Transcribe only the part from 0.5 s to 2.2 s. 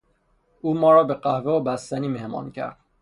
او ما را به قهوه و بستنی